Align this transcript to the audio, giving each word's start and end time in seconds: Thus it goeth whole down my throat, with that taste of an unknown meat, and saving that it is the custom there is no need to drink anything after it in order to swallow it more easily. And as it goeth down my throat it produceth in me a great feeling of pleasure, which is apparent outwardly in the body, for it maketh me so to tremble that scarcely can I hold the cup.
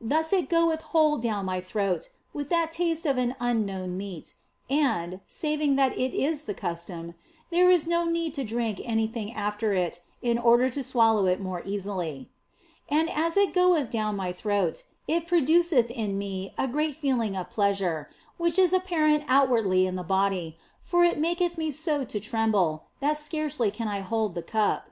Thus 0.00 0.32
it 0.32 0.48
goeth 0.48 0.80
whole 0.80 1.18
down 1.18 1.44
my 1.44 1.60
throat, 1.60 2.10
with 2.32 2.48
that 2.48 2.72
taste 2.72 3.06
of 3.06 3.16
an 3.16 3.36
unknown 3.38 3.96
meat, 3.96 4.34
and 4.68 5.20
saving 5.24 5.76
that 5.76 5.96
it 5.96 6.14
is 6.18 6.42
the 6.50 6.52
custom 6.52 7.14
there 7.50 7.70
is 7.70 7.86
no 7.86 8.04
need 8.04 8.34
to 8.34 8.42
drink 8.42 8.80
anything 8.82 9.32
after 9.32 9.72
it 9.72 10.00
in 10.20 10.36
order 10.36 10.68
to 10.70 10.82
swallow 10.82 11.26
it 11.26 11.40
more 11.40 11.62
easily. 11.64 12.28
And 12.88 13.08
as 13.08 13.36
it 13.36 13.52
goeth 13.54 13.88
down 13.88 14.16
my 14.16 14.32
throat 14.32 14.82
it 15.06 15.28
produceth 15.28 15.90
in 15.92 16.18
me 16.18 16.52
a 16.58 16.66
great 16.66 16.96
feeling 16.96 17.36
of 17.36 17.48
pleasure, 17.50 18.10
which 18.38 18.58
is 18.58 18.72
apparent 18.72 19.22
outwardly 19.28 19.86
in 19.86 19.94
the 19.94 20.02
body, 20.02 20.58
for 20.82 21.04
it 21.04 21.20
maketh 21.20 21.56
me 21.56 21.70
so 21.70 22.04
to 22.04 22.18
tremble 22.18 22.86
that 22.98 23.16
scarcely 23.16 23.70
can 23.70 23.86
I 23.86 24.00
hold 24.00 24.34
the 24.34 24.42
cup. 24.42 24.88